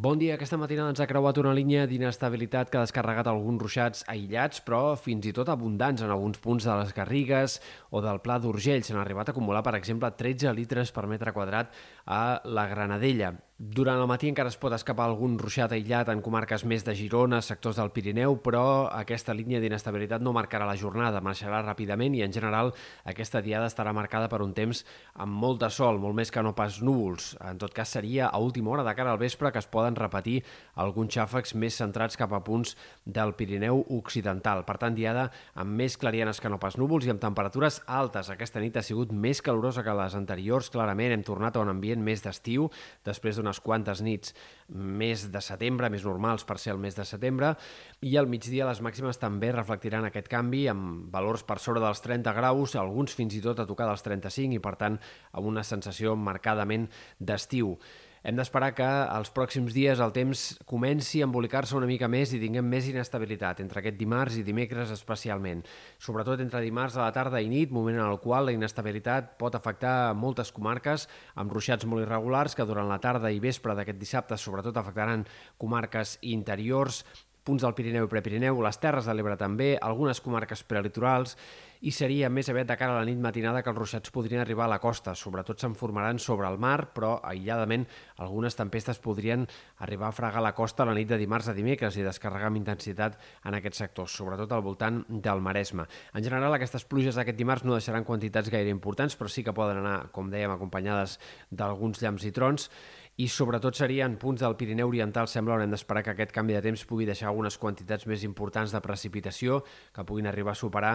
[0.00, 0.32] Bon dia.
[0.38, 4.94] Aquesta matinada ens ha creuat una línia d'inestabilitat que ha descarregat alguns ruixats aïllats, però
[4.96, 7.58] fins i tot abundants en alguns punts de les Garrigues
[7.92, 8.80] o del Pla d'Urgell.
[8.80, 11.76] S'han arribat a acumular, per exemple, 13 litres per metre quadrat
[12.08, 13.34] a la Granadella.
[13.60, 17.42] Durant el matí encara es pot escapar algun ruixat aïllat en comarques més de Girona,
[17.44, 22.32] sectors del Pirineu, però aquesta línia d'inestabilitat no marcarà la jornada, marxarà ràpidament i en
[22.32, 22.72] general
[23.04, 24.80] aquesta diada estarà marcada per un temps
[25.12, 27.34] amb molt de sol, molt més que no pas núvols.
[27.50, 30.38] En tot cas seria a última hora de cara al vespre que es poden repetir
[30.80, 34.64] alguns xàfecs més centrats cap a punts del Pirineu occidental.
[34.64, 38.32] Per tant, diada amb més clarianes que no pas núvols i amb temperatures altes.
[38.32, 42.00] Aquesta nit ha sigut més calorosa que les anteriors, clarament hem tornat a un ambient
[42.00, 42.70] més d'estiu
[43.04, 44.34] després d'una unes quantes nits
[44.70, 47.54] més de setembre, més normals per ser el mes de setembre,
[48.06, 52.36] i al migdia les màximes també reflectiran aquest canvi amb valors per sobre dels 30
[52.36, 55.00] graus, alguns fins i tot a tocar dels 35 i per tant
[55.32, 57.74] amb una sensació marcadament d'estiu.
[58.20, 62.40] Hem d'esperar que els pròxims dies el temps comenci a embolicar-se una mica més i
[62.42, 65.62] tinguem més inestabilitat entre aquest dimarts i dimecres especialment.
[65.96, 69.56] Sobretot entre dimarts a la tarda i nit, moment en el qual la inestabilitat pot
[69.56, 71.08] afectar moltes comarques
[71.40, 75.24] amb ruixats molt irregulars que durant la tarda i vespre d'aquest dissabte sobretot afectaran
[75.56, 77.06] comarques interiors,
[77.44, 81.36] punts del Pirineu i Prepirineu, les Terres de l'Ebre també, algunes comarques prelitorals,
[81.80, 84.66] i seria més aviat de cara a la nit matinada que els ruixats podrien arribar
[84.66, 85.14] a la costa.
[85.16, 87.86] Sobretot se'n formaran sobre el mar, però aïlladament
[88.20, 89.46] algunes tempestes podrien
[89.80, 93.16] arribar a fregar la costa la nit de dimarts a dimecres i descarregar amb intensitat
[93.48, 95.88] en aquests sectors, sobretot al voltant del Maresme.
[96.12, 99.80] En general, aquestes pluges d'aquest dimarts no deixaran quantitats gaire importants, però sí que poden
[99.80, 101.16] anar, com dèiem, acompanyades
[101.48, 102.68] d'alguns llamps i trons,
[103.20, 106.86] i sobretot serien punts del Pirineu Oriental, sembla, haurem d'esperar que aquest canvi de temps
[106.88, 109.58] pugui deixar algunes quantitats més importants de precipitació
[109.92, 110.92] que puguin arribar a superar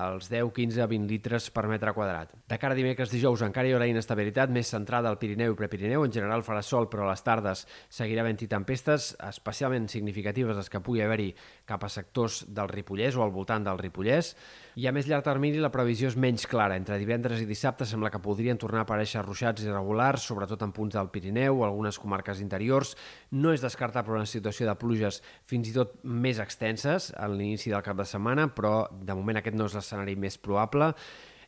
[0.00, 2.32] els 10, 15, 20 litres per metre quadrat.
[2.50, 6.02] De cara a dimecres dijous encara hi haurà inestabilitat més centrada al Pirineu i Prepirineu.
[6.02, 10.82] En general farà sol, però a les tardes seguirà havent-hi tempestes, especialment significatives les que
[10.82, 11.30] pugui haver-hi
[11.68, 14.32] cap a sectors del Ripollès o al voltant del Ripollès.
[14.82, 16.74] I a més llarg termini la previsió és menys clara.
[16.78, 20.98] Entre divendres i dissabte sembla que podrien tornar a aparèixer ruixats irregulars, sobretot en punts
[20.98, 22.96] del Pirineu algunes comarques interiors.
[23.30, 27.84] No és descartable una situació de pluges fins i tot més extenses a l'inici del
[27.86, 30.94] cap de setmana, però de moment aquest no és l'escenari més probable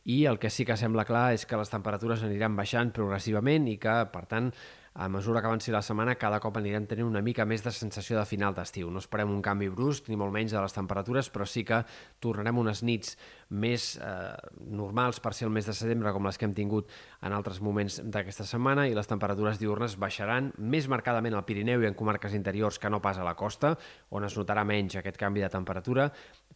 [0.03, 3.75] i el que sí que sembla clar és que les temperatures aniran baixant progressivament i
[3.81, 4.49] que, per tant,
[4.93, 8.17] a mesura que avanci la setmana, cada cop anirem tenint una mica més de sensació
[8.17, 8.89] de final d'estiu.
[8.91, 11.83] No esperem un canvi brusc, ni molt menys de les temperatures, però sí que
[12.19, 13.15] tornarem unes nits
[13.51, 14.33] més eh,
[14.71, 16.89] normals per ser el mes de setembre, com les que hem tingut
[17.21, 21.89] en altres moments d'aquesta setmana, i les temperatures diurnes baixaran més marcadament al Pirineu i
[21.89, 23.75] en comarques interiors que no pas a la costa,
[24.09, 26.09] on es notarà menys aquest canvi de temperatura,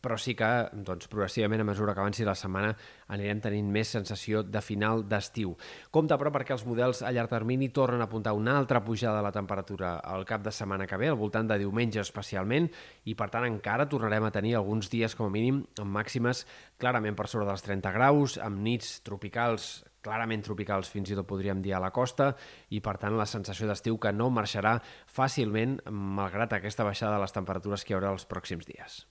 [0.05, 0.47] però sí que
[0.85, 2.75] doncs, progressivament a mesura que avanci la setmana
[3.15, 5.55] anirem tenint més sensació de final d'estiu.
[5.91, 9.25] Compte però perquè els models a llarg termini tornen a apuntar una altra pujada de
[9.25, 12.69] la temperatura al cap de setmana que ve, al voltant de diumenge especialment,
[13.05, 16.45] i per tant encara tornarem a tenir alguns dies com a mínim amb màximes
[16.85, 21.63] clarament per sobre dels 30 graus, amb nits tropicals clarament tropicals fins i tot podríem
[21.65, 22.29] dir a la costa
[22.69, 24.75] i per tant la sensació d'estiu que no marxarà
[25.09, 29.01] fàcilment malgrat aquesta baixada de les temperatures que hi haurà els pròxims dies.